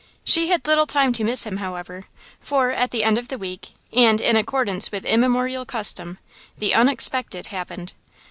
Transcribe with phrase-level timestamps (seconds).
[0.23, 2.05] She had little time to miss him, however,
[2.39, 6.17] for, at the end of the week, and in accordance with immemorial custom,
[6.57, 7.93] the Unexpected happened.